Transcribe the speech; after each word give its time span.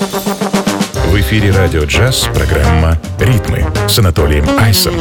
В 0.00 1.20
эфире 1.20 1.50
радио 1.50 1.84
«Джаз» 1.84 2.26
программа 2.34 2.96
«Ритмы» 3.18 3.66
с 3.86 3.98
Анатолием 3.98 4.46
Айсом. 4.58 4.94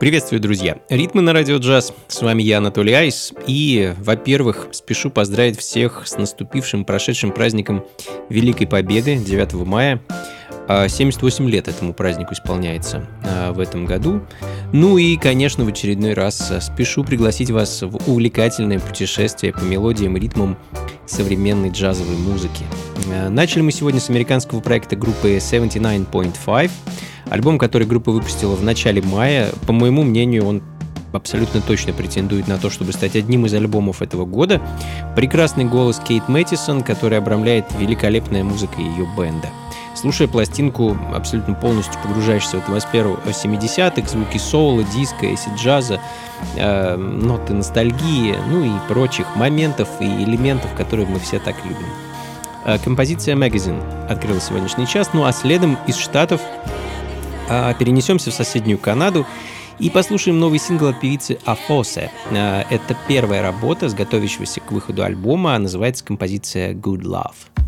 Приветствую, 0.00 0.40
друзья! 0.40 0.78
Ритмы 0.88 1.20
на 1.20 1.34
радио 1.34 1.58
джаз. 1.58 1.92
С 2.08 2.22
вами 2.22 2.42
я, 2.42 2.56
Анатолий 2.56 2.94
Айс. 2.94 3.34
И, 3.46 3.92
во-первых, 3.98 4.68
спешу 4.72 5.10
поздравить 5.10 5.58
всех 5.58 6.06
с 6.06 6.16
наступившим, 6.16 6.86
прошедшим 6.86 7.32
праздником 7.32 7.84
Великой 8.30 8.66
Победы 8.66 9.16
9 9.16 9.52
мая. 9.66 10.00
78 10.88 11.44
а, 11.44 11.48
лет 11.48 11.68
этому 11.68 11.92
празднику 11.92 12.34
исполняется 12.34 13.06
а, 13.24 13.52
в 13.52 13.60
этом 13.60 13.86
году. 13.86 14.20
Ну 14.72 14.98
и, 14.98 15.16
конечно, 15.16 15.64
в 15.64 15.68
очередной 15.68 16.14
раз 16.14 16.52
спешу 16.60 17.02
пригласить 17.02 17.50
вас 17.50 17.82
в 17.82 17.98
увлекательное 18.08 18.78
путешествие 18.78 19.52
по 19.52 19.62
мелодиям 19.62 20.16
и 20.16 20.20
ритмам 20.20 20.56
современной 21.06 21.70
джазовой 21.70 22.16
музыки. 22.16 22.64
А, 23.12 23.28
начали 23.28 23.62
мы 23.62 23.72
сегодня 23.72 24.00
с 24.00 24.10
американского 24.10 24.60
проекта 24.60 24.96
группы 24.96 25.36
79.5, 25.36 26.70
Альбом, 27.30 27.58
который 27.58 27.86
группа 27.86 28.10
выпустила 28.10 28.56
в 28.56 28.64
начале 28.64 29.02
мая, 29.02 29.50
по 29.66 29.72
моему 29.72 30.02
мнению, 30.02 30.46
он 30.46 30.62
абсолютно 31.12 31.60
точно 31.60 31.92
претендует 31.92 32.48
на 32.48 32.58
то, 32.58 32.70
чтобы 32.70 32.92
стать 32.92 33.16
одним 33.16 33.46
из 33.46 33.54
альбомов 33.54 34.02
этого 34.02 34.24
года. 34.24 34.60
Прекрасный 35.16 35.64
голос 35.64 36.00
Кейт 36.06 36.28
Мэттисон, 36.28 36.82
который 36.82 37.18
обрамляет 37.18 37.66
великолепная 37.78 38.44
музыка 38.44 38.80
ее 38.80 39.08
бенда. 39.16 39.48
Слушая 39.94 40.28
пластинку, 40.28 40.96
абсолютно 41.14 41.54
полностью 41.54 42.00
погружаешься 42.02 42.58
в 42.58 42.62
атмосферу 42.62 43.18
70-х, 43.26 44.08
звуки 44.08 44.38
соула, 44.38 44.84
диска, 44.84 45.34
эсид 45.34 45.54
джаза, 45.56 46.00
э, 46.56 46.96
ноты 46.96 47.54
ностальгии, 47.54 48.36
ну 48.48 48.64
и 48.64 48.88
прочих 48.88 49.26
моментов 49.36 49.88
и 50.00 50.04
элементов, 50.04 50.72
которые 50.74 51.06
мы 51.06 51.18
все 51.18 51.38
так 51.38 51.56
любим. 51.64 51.88
Э, 52.64 52.78
композиция 52.78 53.34
Magazine 53.34 53.82
открыла 54.08 54.40
сегодняшний 54.40 54.86
час, 54.86 55.10
ну 55.12 55.24
а 55.24 55.32
следом 55.32 55.76
из 55.86 55.96
Штатов 55.96 56.40
а, 57.50 57.74
перенесемся 57.74 58.30
в 58.30 58.34
соседнюю 58.34 58.78
Канаду 58.78 59.26
и 59.80 59.90
послушаем 59.90 60.38
новый 60.38 60.60
сингл 60.60 60.86
от 60.86 61.00
певицы 61.00 61.38
Афосе. 61.44 62.12
А, 62.30 62.64
это 62.70 62.96
первая 63.08 63.42
работа 63.42 63.88
с 63.88 63.94
готовящегося 63.94 64.60
к 64.60 64.70
выходу 64.70 65.02
альбома, 65.02 65.58
называется 65.58 66.04
композиция 66.04 66.74
Good 66.74 67.02
Love. 67.02 67.59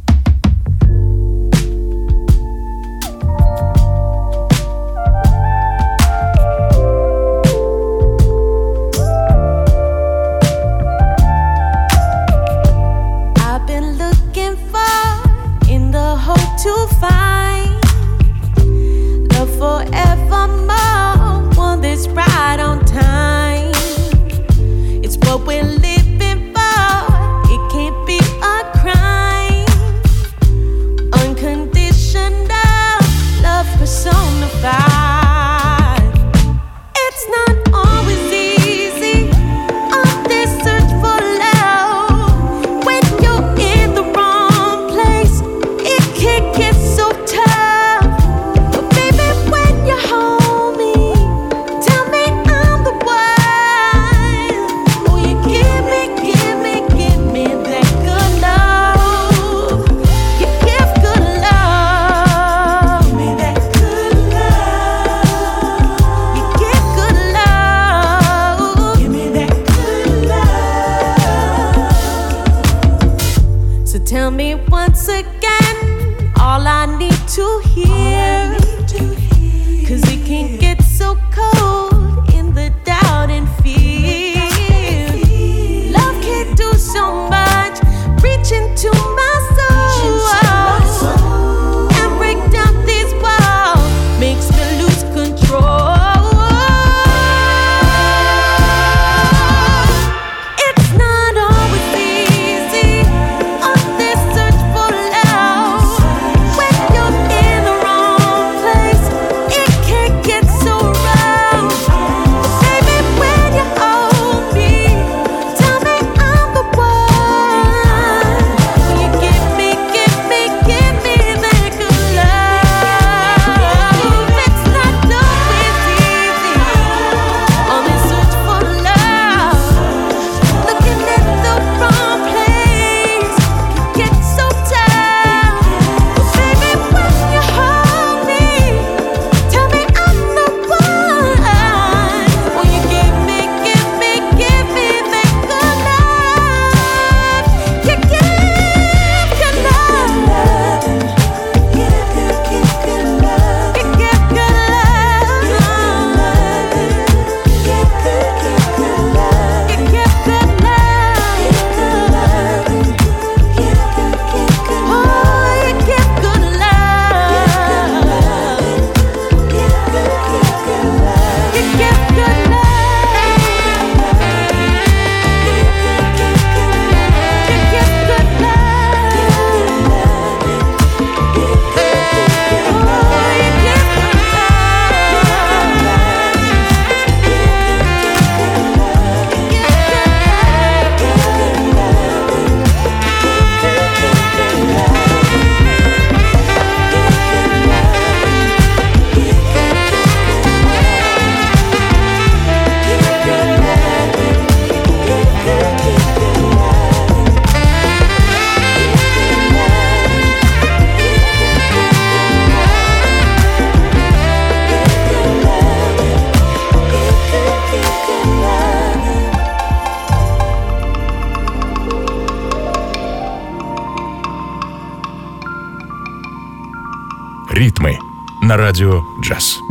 Радио 229.32 229.61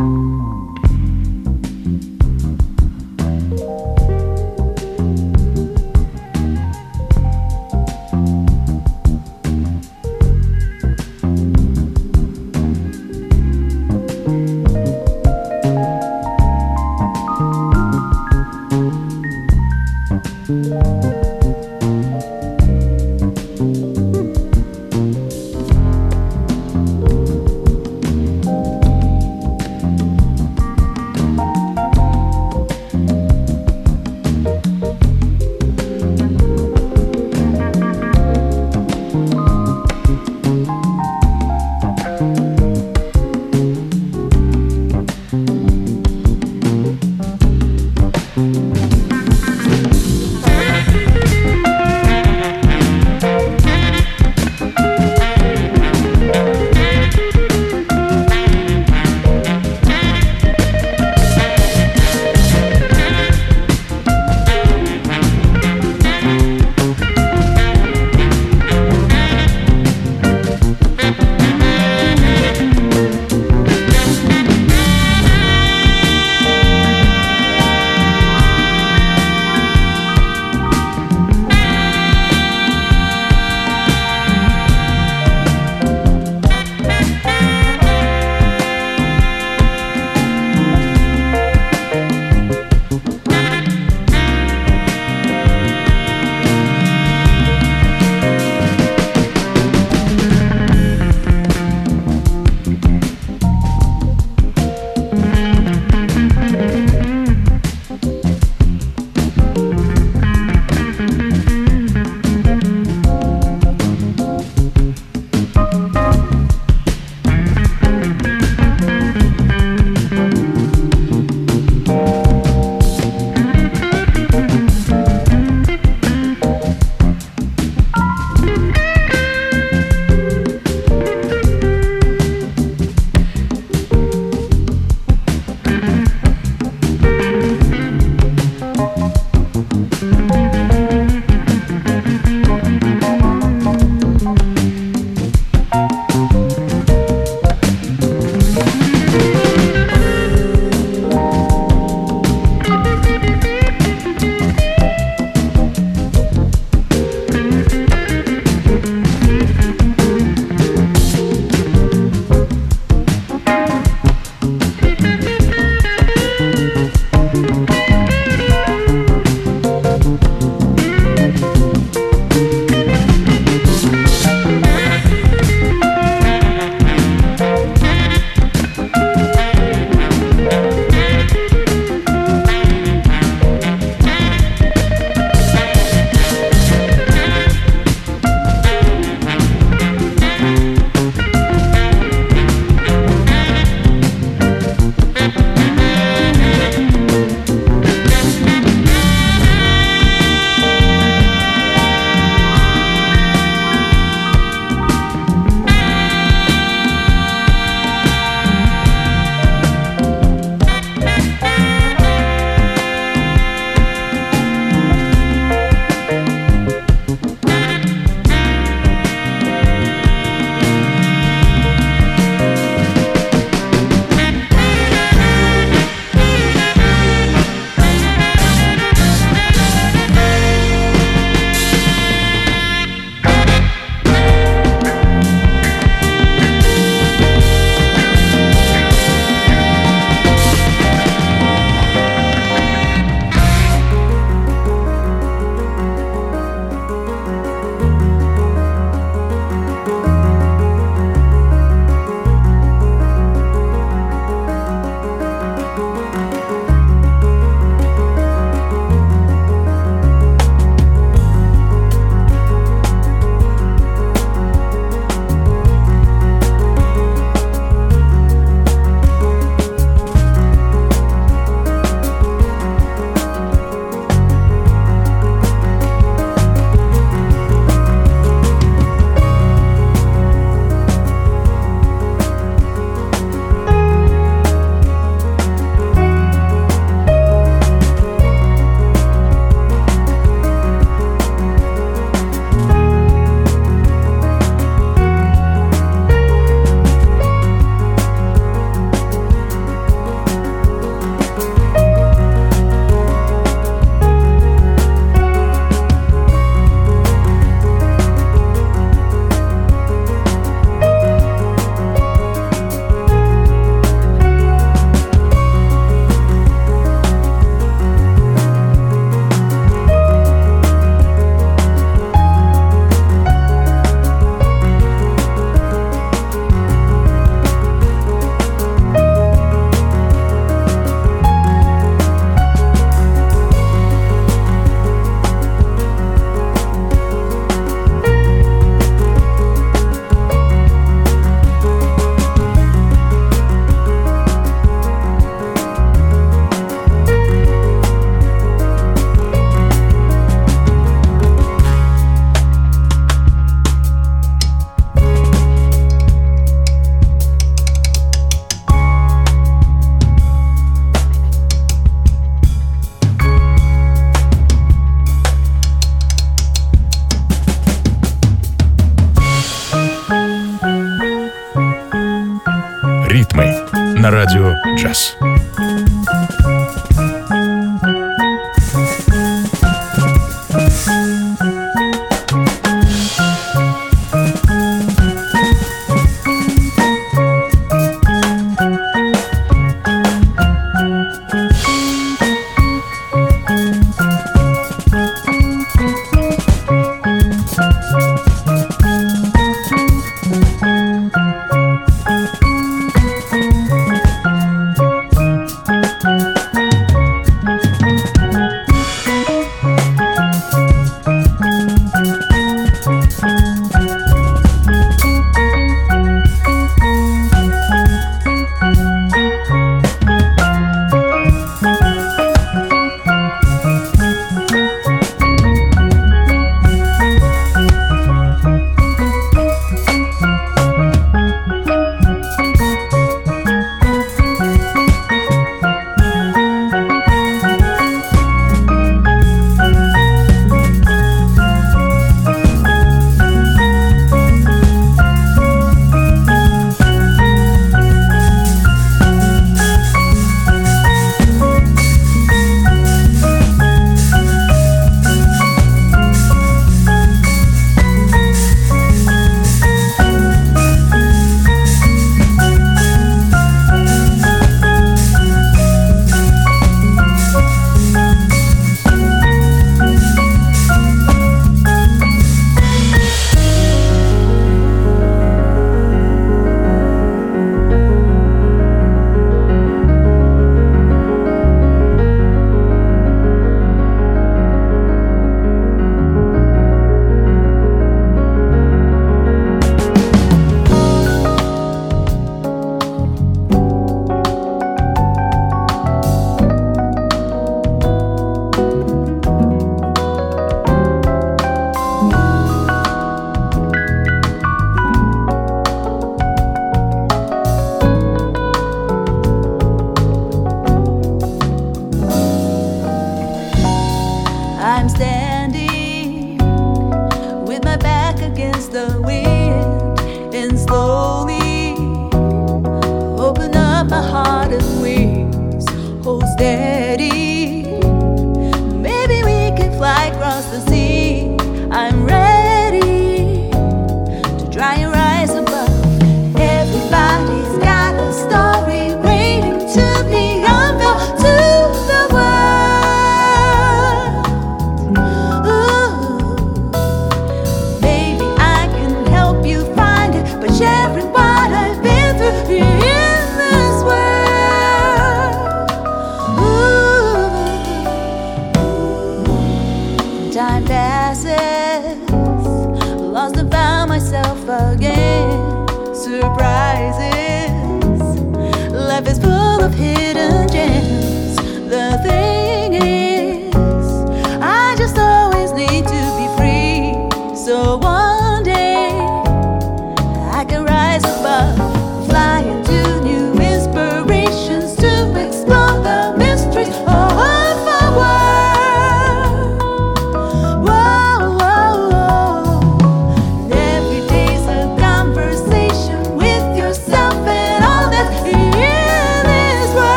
радио 374.92 375.21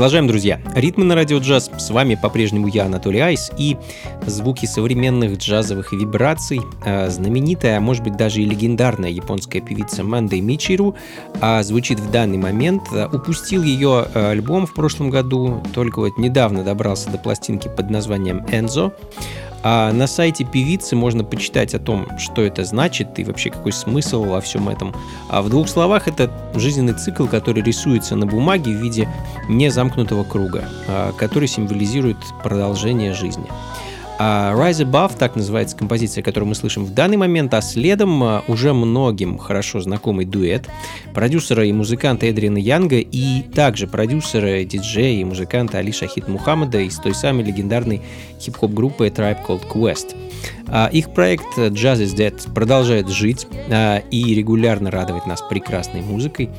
Продолжаем, 0.00 0.28
друзья. 0.28 0.62
Ритмы 0.74 1.04
на 1.04 1.14
радио 1.14 1.40
джаз. 1.40 1.70
С 1.76 1.90
вами 1.90 2.14
по-прежнему 2.14 2.68
я, 2.68 2.86
Анатолий 2.86 3.20
Айс, 3.20 3.50
и 3.58 3.76
звуки 4.24 4.64
современных 4.64 5.36
джазовых 5.36 5.92
вибраций. 5.92 6.62
А, 6.82 7.10
знаменитая, 7.10 7.76
а 7.76 7.80
может 7.82 8.02
быть 8.02 8.16
даже 8.16 8.40
и 8.40 8.46
легендарная 8.46 9.10
японская 9.10 9.60
певица 9.60 10.02
Мандей 10.02 10.40
Мичиру 10.40 10.96
а, 11.42 11.62
звучит 11.62 12.00
в 12.00 12.10
данный 12.10 12.38
момент. 12.38 12.84
Упустил 13.12 13.62
ее 13.62 14.06
альбом 14.14 14.66
в 14.66 14.72
прошлом 14.72 15.10
году, 15.10 15.62
только 15.74 15.98
вот 15.98 16.16
недавно 16.16 16.64
добрался 16.64 17.10
до 17.10 17.18
пластинки 17.18 17.68
под 17.68 17.90
названием 17.90 18.46
«Энзо». 18.50 18.94
А 19.62 19.92
на 19.92 20.06
сайте 20.06 20.44
певицы 20.44 20.96
можно 20.96 21.22
почитать 21.22 21.74
о 21.74 21.78
том, 21.78 22.06
что 22.18 22.42
это 22.42 22.64
значит 22.64 23.18
и 23.18 23.24
вообще 23.24 23.50
какой 23.50 23.72
смысл 23.72 24.24
во 24.24 24.40
всем 24.40 24.68
этом. 24.68 24.94
А 25.28 25.42
в 25.42 25.50
двух 25.50 25.68
словах 25.68 26.08
это 26.08 26.30
жизненный 26.54 26.94
цикл, 26.94 27.26
который 27.26 27.62
рисуется 27.62 28.16
на 28.16 28.26
бумаге 28.26 28.72
в 28.72 28.82
виде 28.82 29.08
незамкнутого 29.48 30.24
круга, 30.24 30.68
а, 30.88 31.12
который 31.12 31.48
символизирует 31.48 32.16
продолжение 32.42 33.12
жизни. 33.12 33.46
А 34.22 34.52
Rise 34.52 34.84
Above, 34.84 35.16
так 35.16 35.34
называется 35.34 35.74
композиция, 35.74 36.22
которую 36.22 36.50
мы 36.50 36.54
слышим 36.54 36.84
в 36.84 36.92
данный 36.92 37.16
момент, 37.16 37.54
а 37.54 37.62
следом 37.62 38.22
а, 38.22 38.44
уже 38.48 38.74
многим 38.74 39.38
хорошо 39.38 39.80
знакомый 39.80 40.26
дуэт 40.26 40.68
продюсера 41.14 41.64
и 41.64 41.72
музыканта 41.72 42.26
Эдриана 42.26 42.58
Янга 42.58 42.98
и 42.98 43.40
также 43.54 43.86
продюсера, 43.86 44.62
диджея 44.64 45.22
и 45.22 45.24
музыканта 45.24 45.78
Али 45.78 45.90
Шахид 45.90 46.28
Мухаммада 46.28 46.80
из 46.80 46.98
той 46.98 47.14
самой 47.14 47.44
легендарной 47.44 48.02
хип-хоп 48.38 48.72
группы 48.72 49.06
Tribe 49.06 49.38
Called 49.42 49.66
Quest. 49.66 50.14
А, 50.70 50.88
их 50.92 51.12
проект 51.12 51.58
Jazz 51.58 52.02
is 52.02 52.14
Dead 52.14 52.52
продолжает 52.54 53.08
жить 53.08 53.46
а, 53.70 53.98
и 54.10 54.34
регулярно 54.34 54.90
радовать 54.90 55.26
нас 55.26 55.42
прекрасной 55.42 56.00
музыкой. 56.00 56.50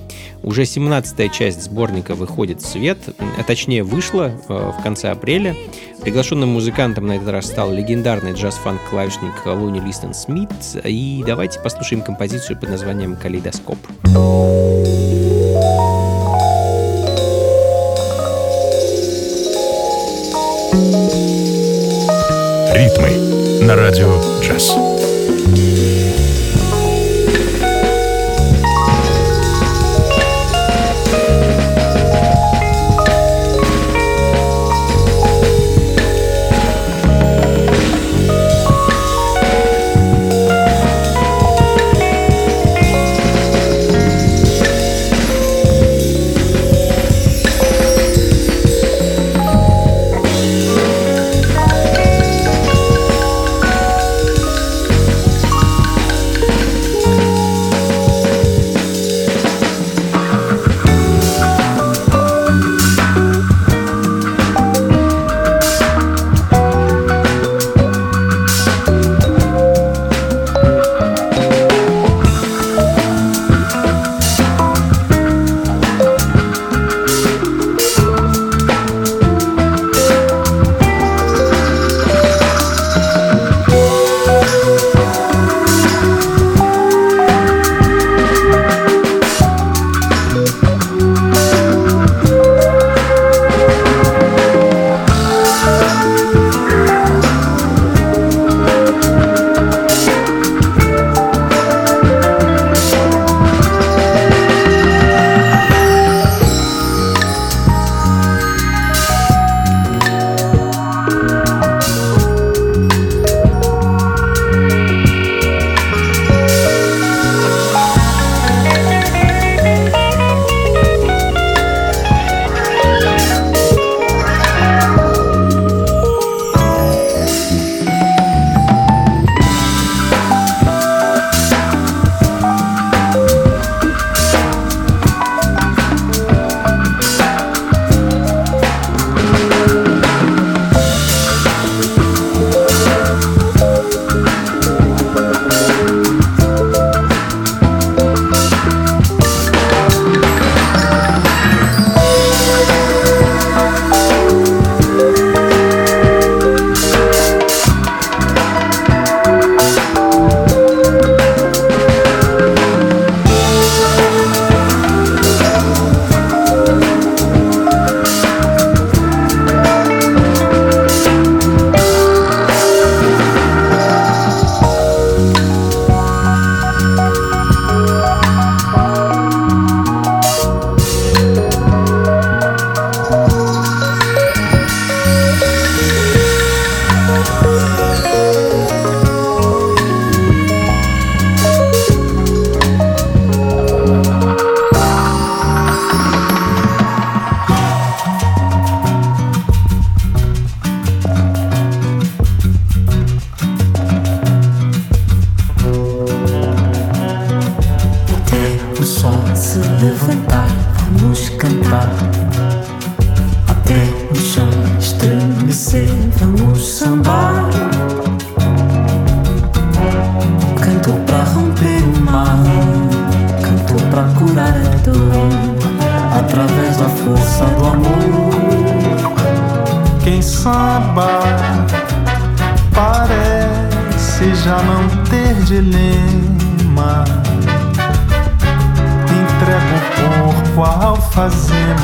Уже 0.43 0.63
17-я 0.63 1.29
часть 1.29 1.63
сборника 1.63 2.15
выходит 2.15 2.61
в 2.61 2.65
свет, 2.67 2.97
а 3.37 3.43
точнее 3.43 3.83
вышла 3.83 4.31
а, 4.47 4.71
в 4.71 4.83
конце 4.83 5.09
апреля. 5.09 5.55
Приглашенным 6.01 6.49
музыкантом 6.49 7.07
на 7.07 7.13
этот 7.13 7.29
раз 7.29 7.45
стал 7.45 7.71
легендарный 7.71 8.33
джаз-фанк-клавишник 8.33 9.45
Луни 9.45 9.79
Листон 9.79 10.13
Смит. 10.13 10.49
И 10.83 11.23
давайте 11.25 11.59
послушаем 11.59 12.01
композицию 12.01 12.59
под 12.59 12.69
названием 12.69 13.15
«Калейдоскоп». 13.15 13.77
Ритмы 14.03 15.10
на 23.71 23.77
радио 23.77 24.21
«Джаз». 24.41 25.00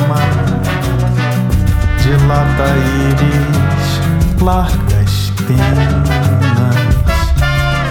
Alfazema 0.08 0.16
dilata 2.02 2.68
íris, 3.10 3.86
largas 4.40 5.32
penas, 5.46 6.08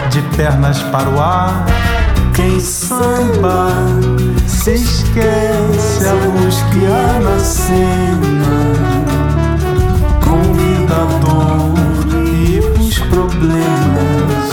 de 0.10 0.21
pernas 0.36 0.82
para 0.84 1.10
o 1.10 1.19
ar. 1.19 1.65
Quem 2.34 2.60
samba 2.60 3.69
se 4.47 4.73
esquece 4.75 6.08
a 6.08 6.13
luz 6.13 6.56
que 6.71 6.86
há 6.86 7.19
na 7.19 7.39
cena, 7.39 8.73
convida 10.23 10.95
a 10.95 11.06
dor 11.19 11.73
e 12.27 12.60
os 12.80 12.99
problemas, 12.99 14.47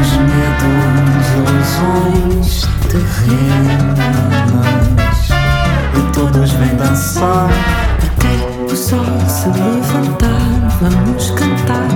os 0.00 0.10
medos, 0.28 1.26
ilusões 1.36 2.50
terrenas, 2.88 4.02
todos 6.32 6.50
vêm 6.52 6.74
dançar 6.76 7.48
até 7.98 8.62
o 8.64 8.76
sol 8.76 9.04
se 9.28 9.48
levantar. 9.48 10.78
Vamos 10.80 11.30
cantar 11.32 11.88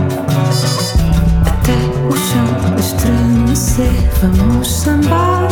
até 1.46 1.72
o 2.07 2.16
chão 2.16 2.77
estremecer. 2.79 4.11
Vamos 4.22 4.70
sambar. 4.70 5.49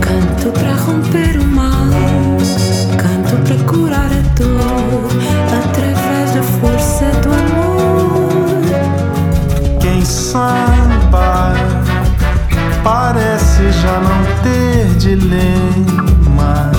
Canto 0.00 0.52
para 0.52 0.74
romper 0.74 1.38
o 1.38 1.44
mal, 1.44 1.90
canto 2.96 3.36
para 3.44 3.56
curar 3.64 4.06
a 4.06 4.22
dor 4.38 5.10
através 5.58 6.34
da 6.34 6.42
força 6.42 7.06
do 7.22 7.30
amor. 7.32 8.60
Quem 9.80 10.04
samba 10.04 11.54
parece 12.82 13.70
já 13.72 14.00
não 14.00 14.42
ter 14.42 14.79
dilema. 15.00 16.70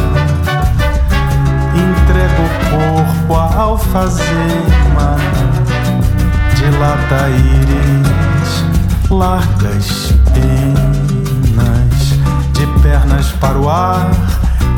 Entrega 1.74 2.42
o 2.42 2.50
corpo 2.70 3.36
à 3.36 3.62
alfazema, 3.62 5.18
dilata 6.56 7.30
íris, 7.30 8.66
largas 9.10 10.14
penas, 10.34 11.94
de 12.54 12.68
pernas 12.82 13.32
para 13.34 13.58
o 13.58 13.70
ar. 13.70 14.12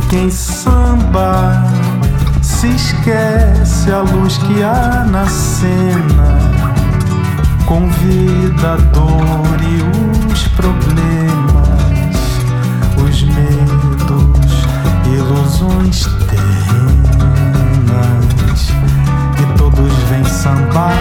Quem 0.10 0.30
samba 0.30 1.64
se 2.42 2.68
esquece 2.68 3.92
a 3.92 4.00
luz 4.00 4.38
que 4.38 4.64
há 4.64 5.06
na 5.06 5.28
cena 5.28 6.40
convida 7.66 8.74
a 8.74 8.78
dor 8.94 9.58
e 9.62 10.32
os 10.32 10.48
problemas, 10.50 12.03
os 13.14 13.22
medos, 13.22 14.54
ilusões 15.06 16.06
terrenas, 16.28 17.12
e 19.40 19.58
todos 19.58 19.94
vêm 20.10 20.26
sambar. 20.26 20.98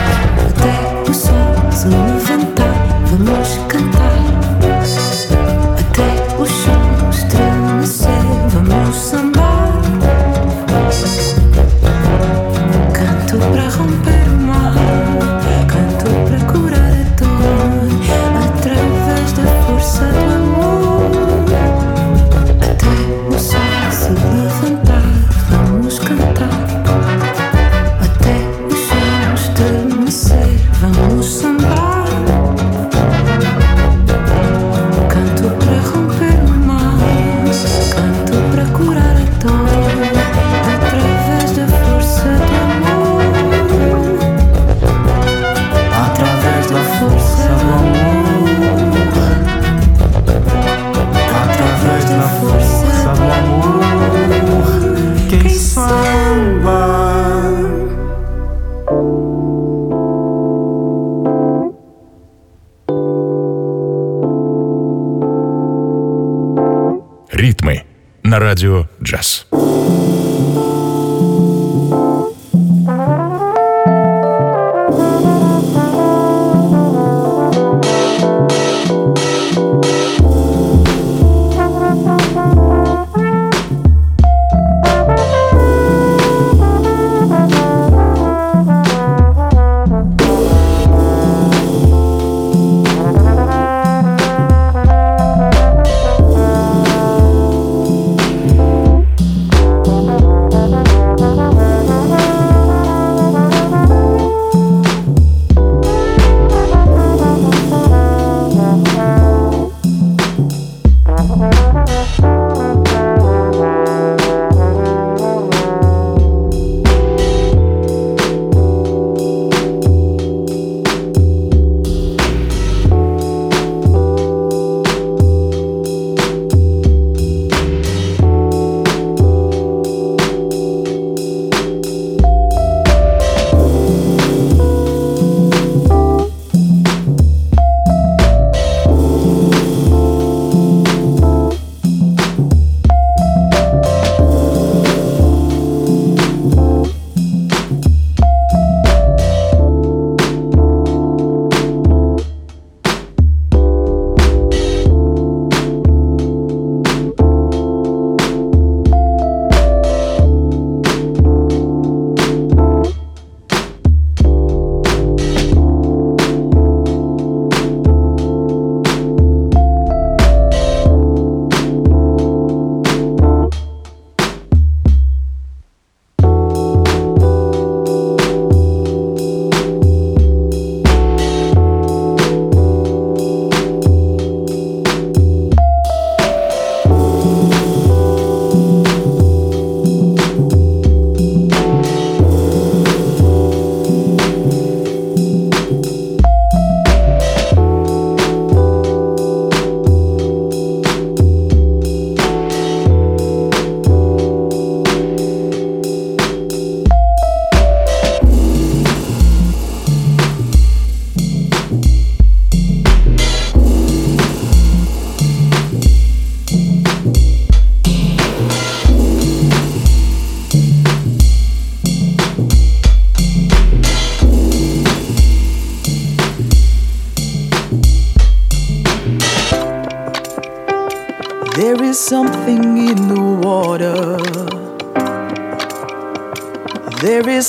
Até 0.47 1.11
o 1.11 1.15
sol 1.15 1.73
se 1.73 1.87
levantar, 1.89 2.75
vamos 3.07 3.49
cantar. 3.69 3.92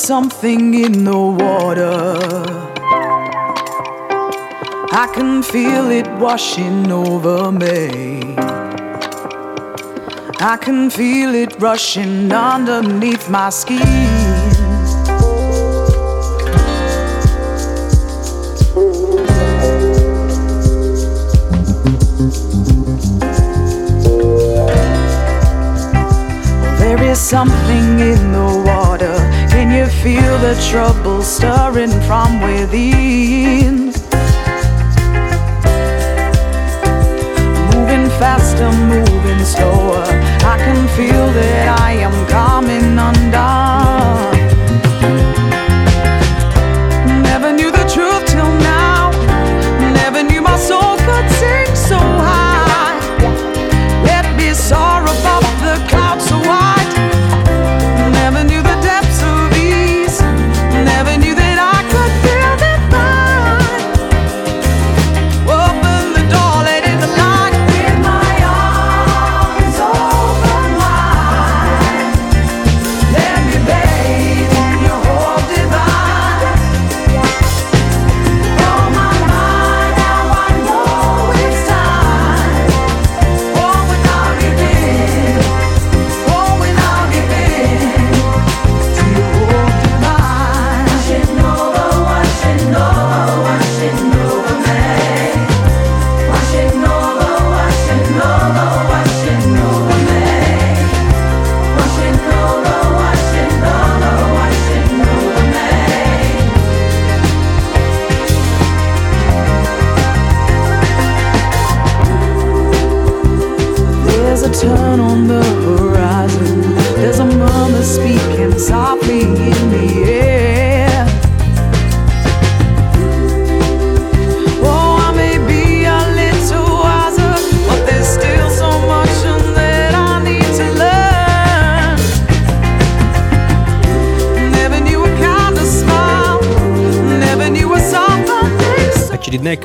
Something 0.03 0.73
in 0.73 1.05
the 1.05 1.17
water. 1.17 2.17
I 4.91 5.09
can 5.15 5.41
feel 5.41 5.89
it 5.91 6.09
washing 6.19 6.91
over 6.91 7.53
me. 7.53 8.35
I 10.41 10.57
can 10.59 10.89
feel 10.89 11.33
it 11.33 11.55
rushing 11.61 12.33
underneath 12.33 13.29
my 13.29 13.49
skin. 13.49 13.79
There 26.77 27.01
is 27.09 27.19
something 27.19 27.99
in 28.11 28.33
the 28.33 28.63
water. 28.65 28.82
Can 29.63 29.71
you 29.71 29.85
feel 30.03 30.37
the 30.39 30.61
trouble 30.69 31.21
stirring 31.21 31.97
from 32.01 32.41
within? 32.41 33.93
Moving 37.71 38.09
faster, 38.19 38.69
moving 38.73 39.45
slower. 39.45 40.03
I 40.43 40.57
can 40.57 40.85
feel 40.97 41.31
that 41.31 41.79
I 41.79 41.93
am 41.93 42.27
coming 42.27 42.99
undone. 42.99 43.62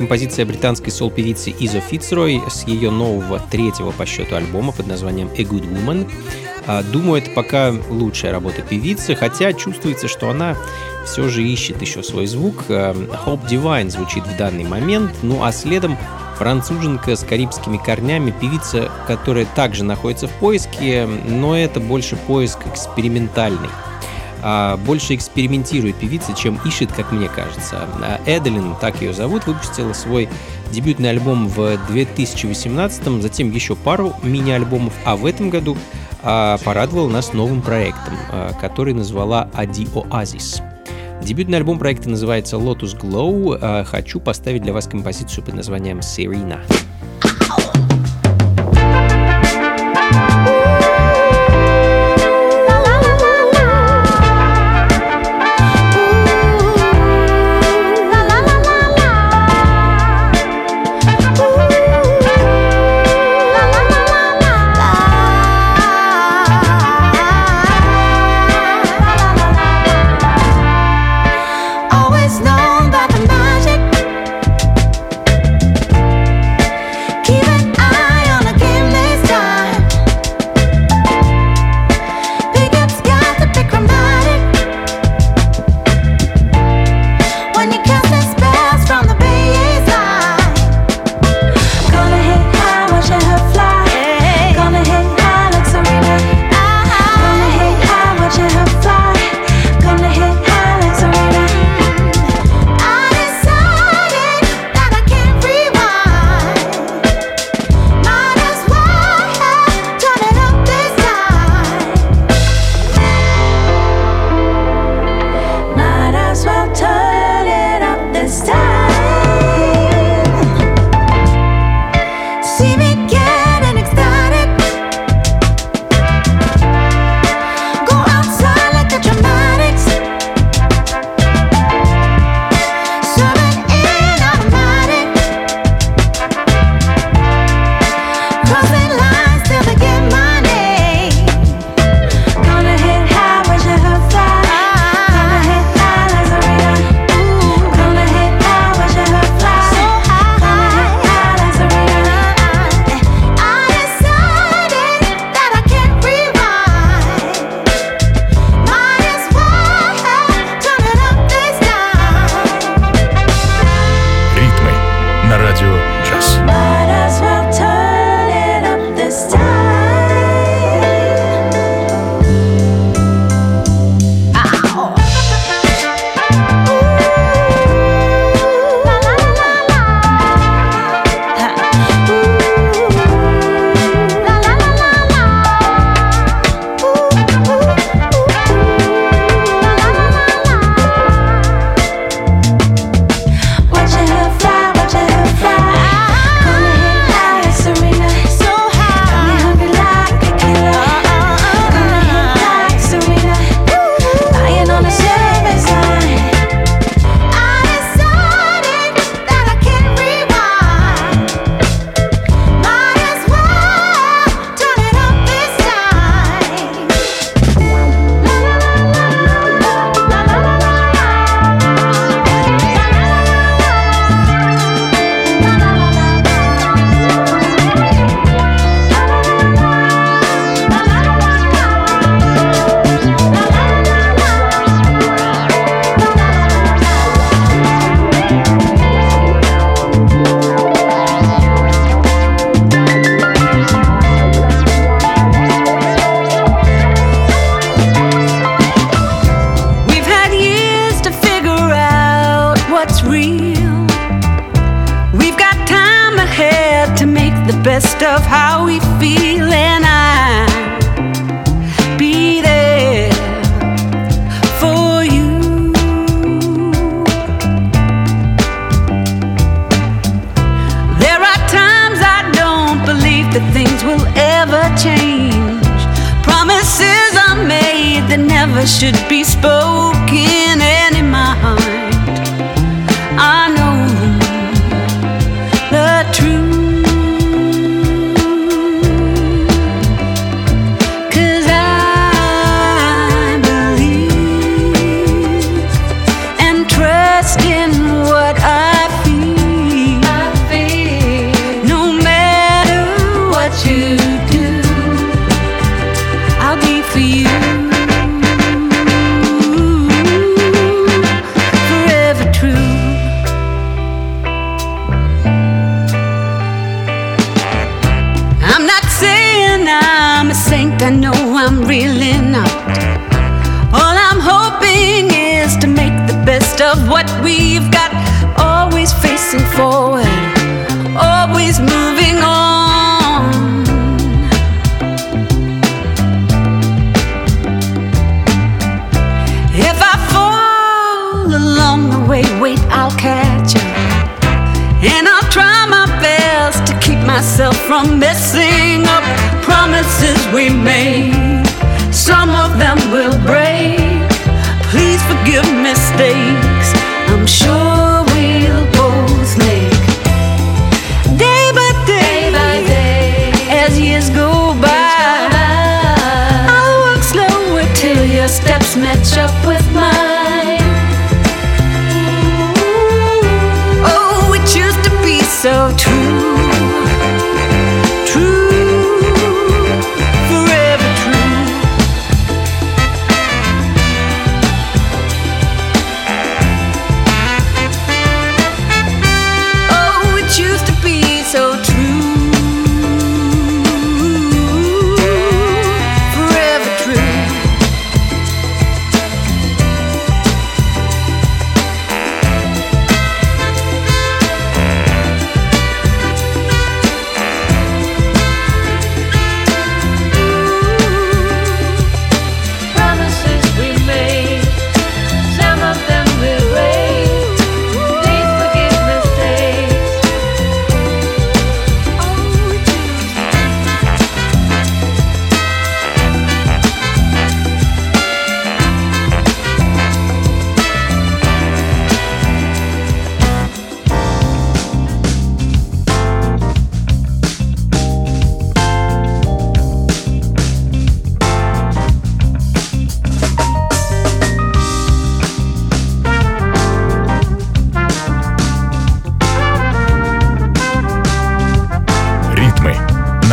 Композиция 0.09 0.47
британской 0.47 0.91
сол-певицы 0.91 1.51
Изо 1.51 1.81
Фицрой 1.81 2.43
с 2.49 2.67
ее 2.67 2.91
нового 2.91 3.39
третьего 3.51 3.91
по 3.91 4.07
счету 4.07 4.37
альбома 4.37 4.73
под 4.73 4.87
названием 4.87 5.29
A 5.37 5.43
Good 5.43 5.71
Woman. 5.71 6.11
А, 6.67 6.83
Думаю, 6.83 7.21
это 7.21 7.31
пока 7.33 7.75
лучшая 7.91 8.33
работа 8.33 8.63
певицы, 8.63 9.15
хотя 9.15 9.53
чувствуется, 9.53 10.09
что 10.09 10.31
она 10.31 10.57
все 11.05 11.29
же 11.29 11.43
ищет 11.43 11.83
еще 11.83 12.03
свой 12.03 12.27
звук. 12.27 12.65
А, 12.71 12.95
Hope 12.95 13.47
Divine 13.51 13.91
звучит 13.91 14.27
в 14.27 14.35
данный 14.39 14.65
момент, 14.65 15.13
ну 15.21 15.45
а 15.45 15.53
следом 15.53 15.99
француженка 16.39 17.15
с 17.15 17.23
карибскими 17.23 17.77
корнями, 17.77 18.31
певица, 18.31 18.91
которая 19.07 19.45
также 19.45 19.85
находится 19.85 20.27
в 20.27 20.33
поиске, 20.33 21.07
но 21.07 21.55
это 21.55 21.81
больше 21.81 22.17
поиск 22.17 22.61
экспериментальный 22.67 23.69
больше 24.85 25.15
экспериментирует 25.15 25.97
певица, 25.97 26.33
чем 26.35 26.61
ищет, 26.65 26.93
как 26.93 27.13
мне 27.13 27.29
кажется. 27.29 27.89
А 28.03 28.21
Эделин, 28.27 28.77
так 28.81 29.01
ее 29.01 29.13
зовут, 29.13 29.47
выпустила 29.47 29.93
свой 29.93 30.29
дебютный 30.71 31.11
альбом 31.11 31.49
в 31.49 31.79
2018, 31.89 33.23
затем 33.23 33.51
еще 33.51 33.75
пару 33.75 34.15
мини-альбомов, 34.23 34.93
а 35.05 35.17
в 35.17 35.27
этом 35.27 35.51
году 35.51 35.77
а, 36.23 36.59
порадовала 36.59 37.09
нас 37.09 37.33
новым 37.33 37.63
проектом, 37.63 38.15
а, 38.31 38.53
который 38.61 38.95
назвала 38.95 39.49
Ади 39.55 39.87
Оазис. 39.95 40.63
Дебютный 41.23 41.59
альбом 41.59 41.79
проекта 41.79 42.09
называется 42.09 42.57
Lotus 42.57 42.99
Glow. 42.99 43.59
А, 43.61 43.85
Хочу 43.85 44.21
поставить 44.21 44.63
для 44.63 44.73
вас 44.73 44.87
композицию 44.87 45.45
под 45.45 45.55
названием 45.55 45.99
Serena. 45.99 46.61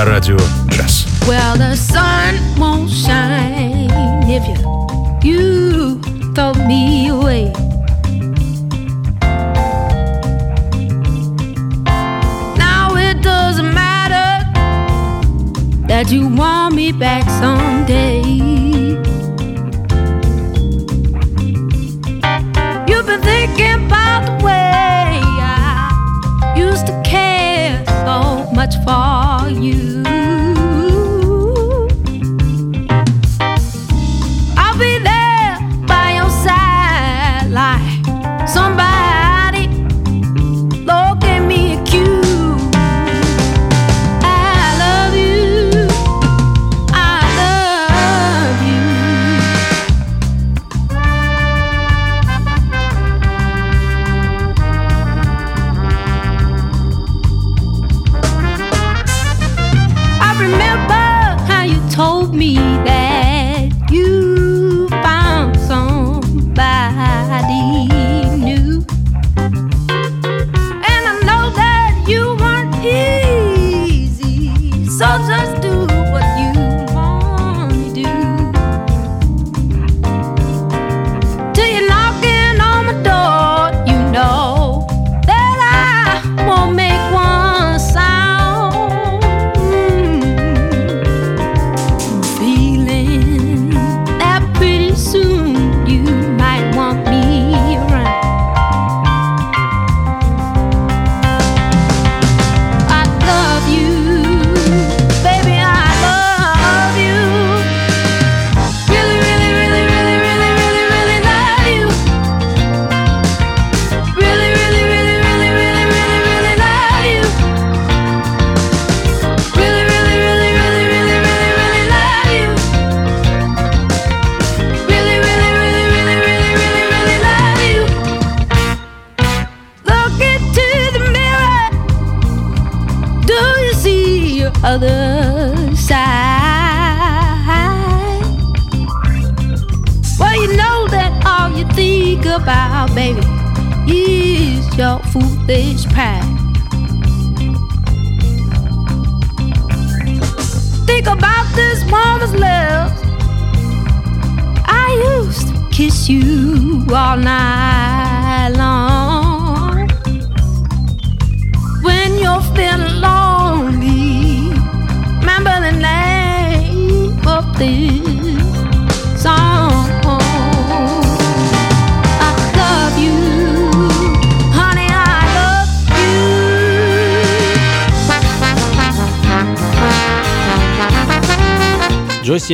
радио 0.06 0.38
«Джаз». 0.70 1.06
Well, 1.28 1.58
the 1.58 1.76
sun 1.76 2.36
won't 2.58 2.90
shine 2.92 3.90
if 4.30 4.44
you, 4.48 4.58
you 5.24 6.00
throw 6.36 6.54
me 6.68 7.10
away. 7.10 7.52
Now 12.56 12.96
it 12.96 13.24
doesn't 13.24 13.74
matter 13.74 14.30
that 15.88 16.12
you 16.12 16.28
want 16.28 16.76
me 16.76 16.92
back 16.92 17.26
someday. 17.42 18.05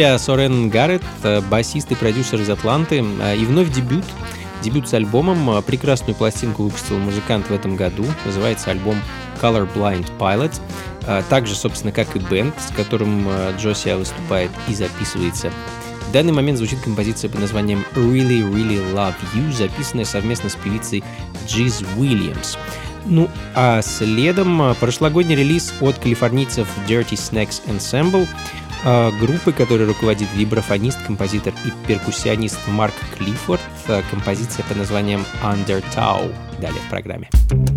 Джосия 0.02 0.18
Сорен 0.18 0.70
Гаррет, 0.72 1.04
э, 1.22 1.42
басист 1.42 1.92
и 1.92 1.96
продюсер 1.96 2.42
из 2.42 2.50
Атланты, 2.50 3.06
э, 3.22 3.38
и 3.38 3.46
вновь 3.46 3.72
дебют. 3.72 4.04
Дебют 4.64 4.90
с 4.90 4.96
альбомом. 4.96 5.48
Э, 5.52 5.62
Прекрасную 5.62 6.16
пластинку 6.16 6.64
выпустил 6.64 6.98
музыкант 6.98 7.52
в 7.52 7.54
этом 7.54 7.76
году. 7.76 8.04
Называется 8.26 8.72
альбом 8.72 9.00
Color 9.40 9.72
Blind 9.72 10.08
Pilot. 10.18 10.60
Э, 11.06 11.22
Так 11.30 11.46
же, 11.46 11.54
собственно, 11.54 11.92
как 11.92 12.16
и 12.16 12.20
бенд, 12.20 12.56
с 12.60 12.76
которым 12.76 13.28
Джосия 13.60 13.96
выступает 13.96 14.50
и 14.68 14.74
записывается. 14.74 15.52
В 16.10 16.12
данный 16.12 16.34
момент 16.34 16.58
звучит 16.58 16.80
композиция 16.80 17.30
под 17.30 17.42
названием 17.42 17.86
Really 17.94 18.42
Really 18.42 18.82
Love 18.96 19.14
You, 19.36 19.52
записанная 19.52 20.06
совместно 20.06 20.50
с 20.50 20.56
певицей 20.56 21.04
Джиз 21.48 21.84
Уильямс. 21.96 22.58
Ну, 23.06 23.30
а 23.56 23.82
следом 23.82 24.76
прошлогодний 24.80 25.36
релиз 25.36 25.74
от 25.82 25.98
калифорнийцев 25.98 26.68
Dirty 26.88 27.14
Snacks 27.14 27.62
Ensemble, 27.68 28.28
группы, 29.20 29.52
которой 29.52 29.88
руководит 29.88 30.28
вибрафонист, 30.36 31.02
композитор 31.06 31.54
и 31.66 31.88
перкуссионист 31.88 32.60
Марк 32.68 32.96
Клиффорд, 33.18 33.62
э, 33.88 34.02
композиция 34.10 34.64
под 34.66 34.78
названием 34.78 35.26
Undertow. 35.44 36.34
Далее 36.60 36.82
в 36.86 36.90
программе. 36.90 37.30
Thank 37.50 37.71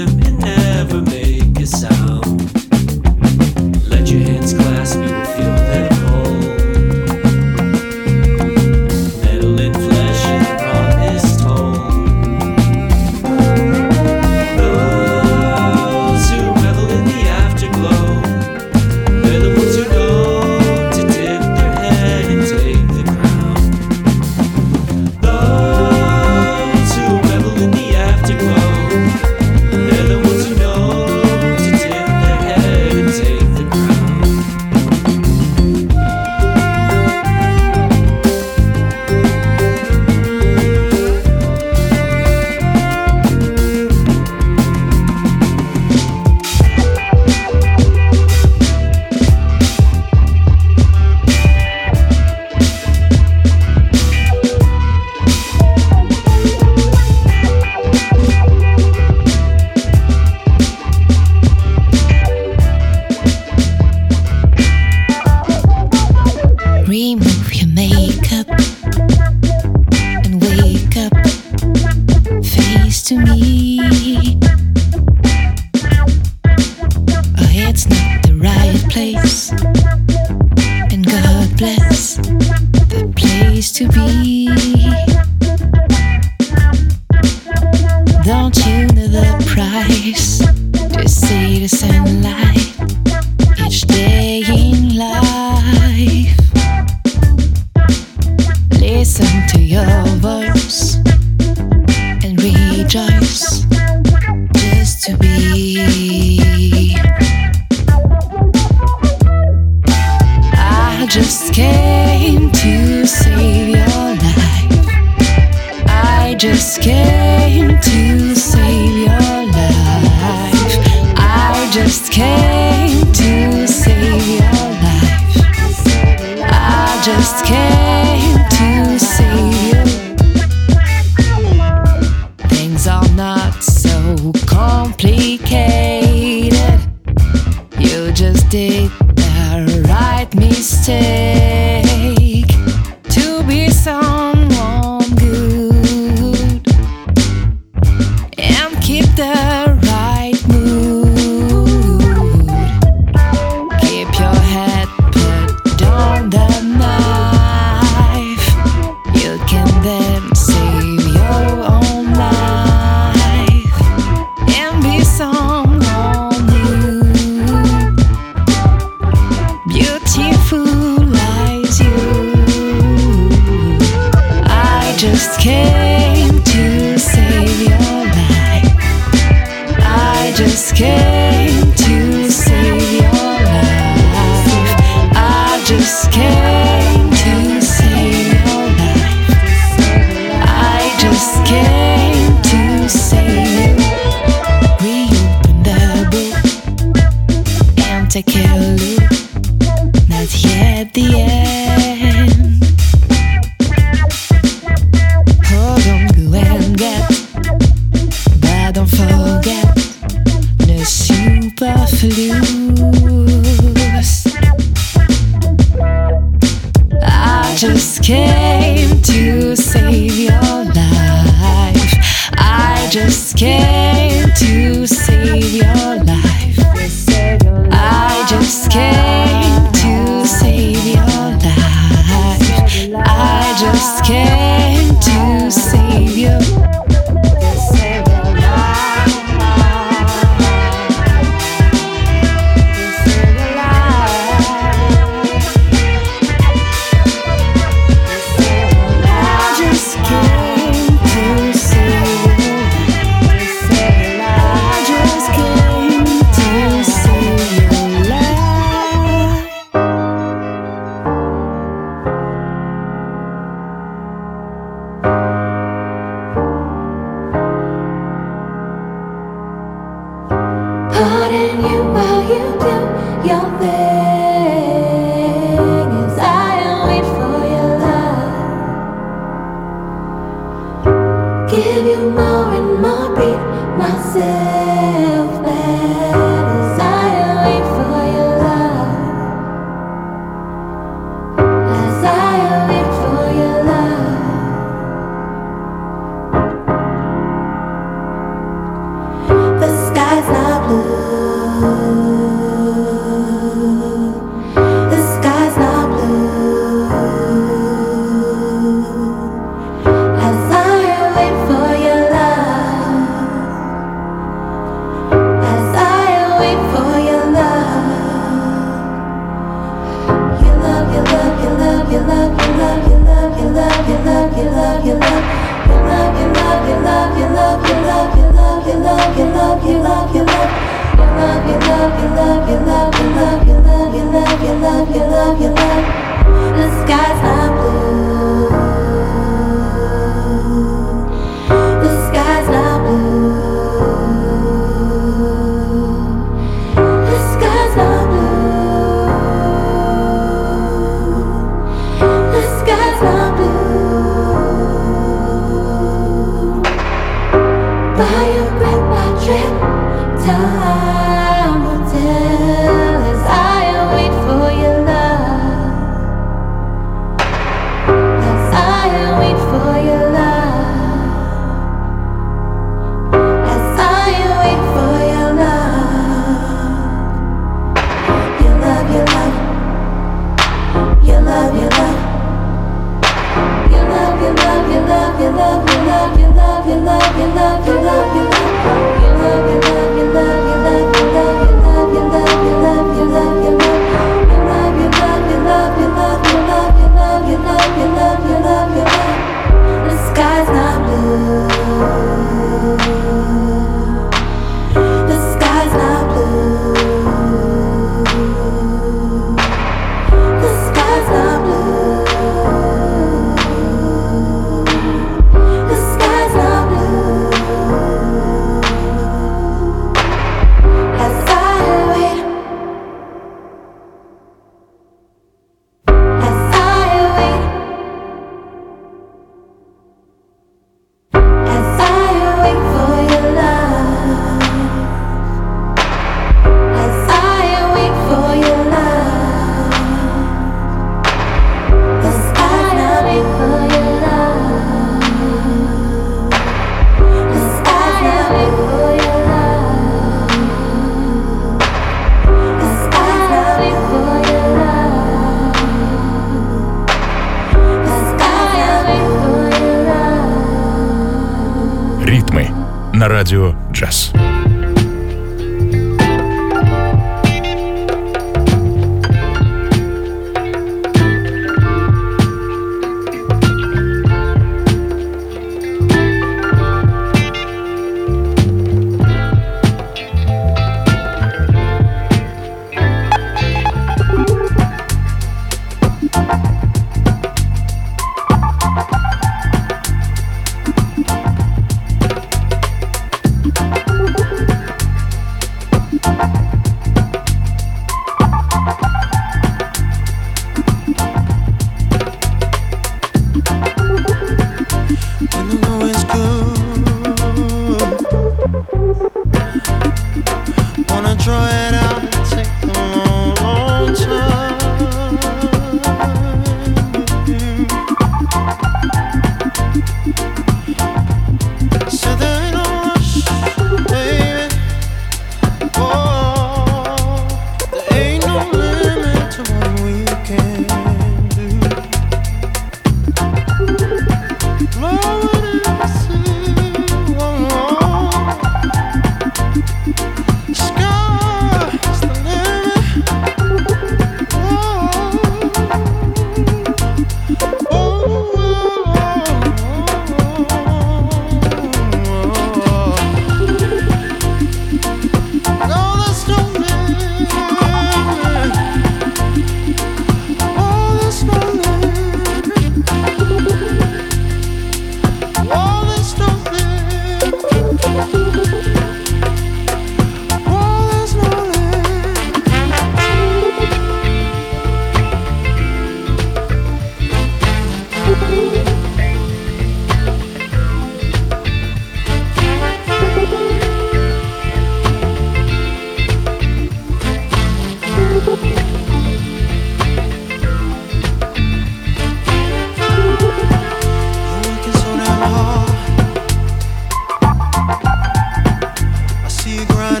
grind. 599.65 600.00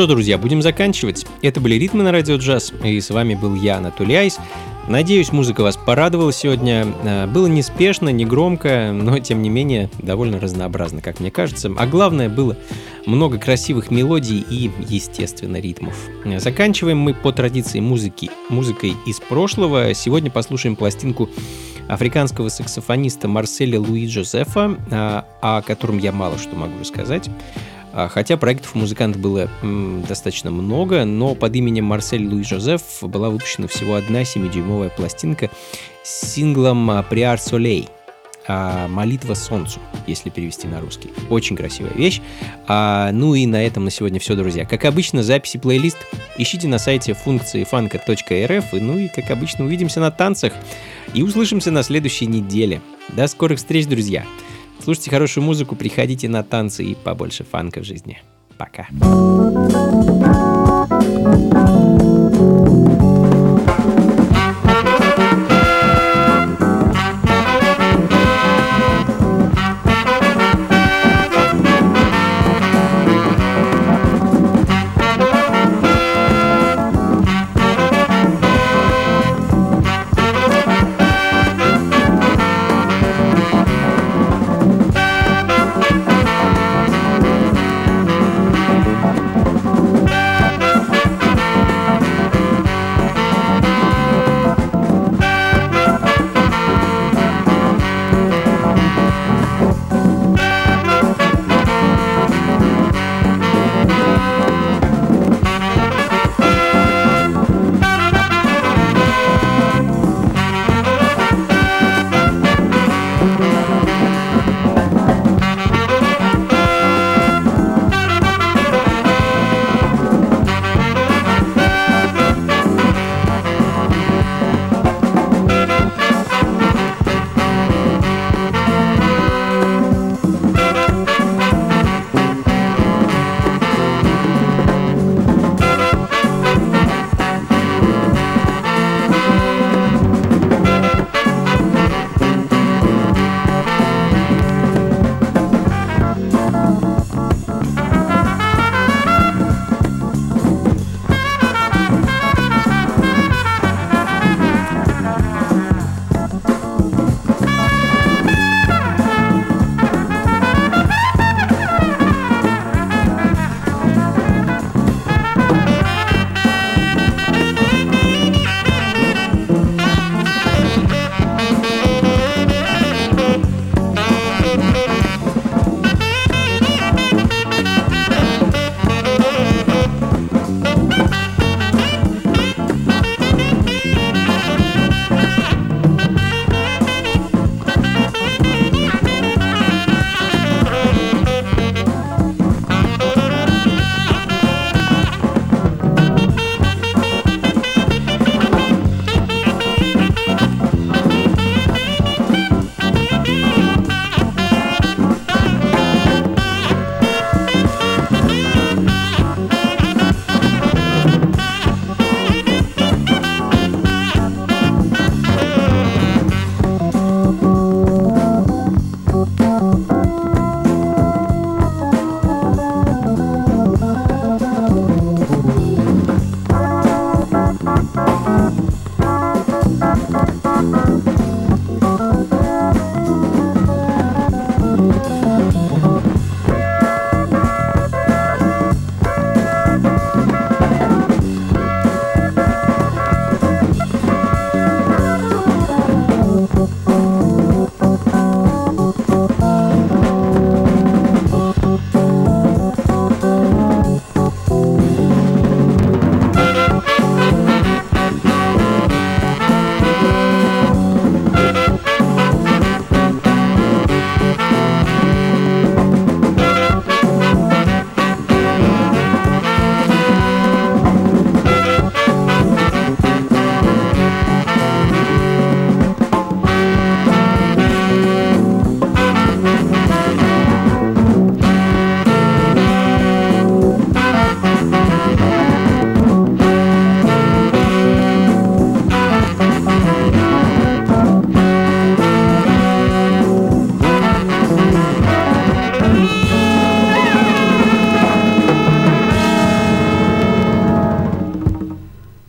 Что, 0.00 0.06
друзья, 0.06 0.38
будем 0.38 0.62
заканчивать. 0.62 1.26
Это 1.42 1.60
были 1.60 1.74
«Ритмы 1.74 2.02
на 2.02 2.10
радио 2.10 2.36
джаз», 2.36 2.72
и 2.82 2.98
с 2.98 3.10
вами 3.10 3.34
был 3.34 3.54
я, 3.54 3.76
Анатолий 3.76 4.14
Айс. 4.14 4.38
Надеюсь, 4.88 5.30
музыка 5.30 5.60
вас 5.60 5.76
порадовала 5.76 6.32
сегодня. 6.32 6.86
Э, 7.04 7.26
было 7.26 7.46
неспешно, 7.48 8.08
не 8.08 8.24
громко, 8.24 8.92
но, 8.94 9.18
тем 9.18 9.42
не 9.42 9.50
менее, 9.50 9.90
довольно 9.98 10.40
разнообразно, 10.40 11.02
как 11.02 11.20
мне 11.20 11.30
кажется. 11.30 11.70
А 11.76 11.86
главное, 11.86 12.30
было 12.30 12.56
много 13.04 13.36
красивых 13.36 13.90
мелодий 13.90 14.42
и, 14.48 14.70
естественно, 14.88 15.58
ритмов. 15.58 15.94
Заканчиваем 16.38 16.96
мы 16.96 17.12
по 17.12 17.30
традиции 17.30 17.80
музыки 17.80 18.30
музыкой 18.48 18.94
из 19.06 19.20
прошлого. 19.20 19.92
Сегодня 19.92 20.30
послушаем 20.30 20.76
пластинку 20.76 21.28
африканского 21.88 22.48
саксофониста 22.48 23.28
Марселя 23.28 23.78
Луи 23.78 24.06
Джозефа, 24.06 24.78
э, 24.90 25.22
о 25.42 25.60
котором 25.60 25.98
я 25.98 26.10
мало 26.10 26.38
что 26.38 26.56
могу 26.56 26.78
рассказать. 26.80 27.28
А, 28.00 28.08
хотя 28.08 28.38
проектов 28.38 28.74
музыканта 28.74 29.18
было 29.18 29.50
достаточно 30.08 30.50
много, 30.50 31.04
но 31.04 31.34
под 31.34 31.54
именем 31.54 31.84
Марсель 31.84 32.26
Луи 32.26 32.44
Жозеф 32.44 32.82
была 33.02 33.28
выпущена 33.28 33.68
всего 33.68 33.94
одна 33.94 34.22
7-дюймовая 34.22 34.90
пластинка 34.94 35.50
с 36.02 36.32
синглом 36.32 37.04
«Приар 37.10 37.38
Солей». 37.38 37.88
а, 38.48 38.88
«Молитва 38.88 39.34
солнцу», 39.34 39.80
если 40.06 40.30
перевести 40.30 40.66
на 40.66 40.80
русский. 40.80 41.10
Очень 41.28 41.56
красивая 41.56 41.92
вещь. 41.92 42.22
А, 42.66 43.10
ну 43.12 43.34
и 43.34 43.44
на 43.44 43.62
этом 43.62 43.84
на 43.84 43.90
сегодня 43.90 44.18
все, 44.18 44.34
друзья. 44.34 44.64
Как 44.64 44.86
обычно, 44.86 45.22
записи 45.22 45.58
плейлист 45.58 45.98
ищите 46.38 46.68
на 46.68 46.78
сайте 46.78 47.12
функции 47.12 47.64
фанка.рф. 47.64 48.74
И, 48.74 48.80
ну 48.80 48.96
и, 48.96 49.08
как 49.08 49.30
обычно, 49.30 49.66
увидимся 49.66 50.00
на 50.00 50.10
танцах 50.10 50.54
и 51.12 51.22
услышимся 51.22 51.70
на 51.70 51.82
следующей 51.82 52.26
неделе. 52.26 52.80
До 53.10 53.26
скорых 53.26 53.58
встреч, 53.58 53.86
друзья! 53.86 54.24
Слушайте 54.82 55.10
хорошую 55.10 55.44
музыку, 55.44 55.76
приходите 55.76 56.28
на 56.28 56.42
танцы 56.42 56.84
и 56.84 56.94
побольше 56.94 57.44
фанка 57.44 57.80
в 57.80 57.84
жизни. 57.84 58.22
Пока. 58.56 58.88
Thank 60.22 60.49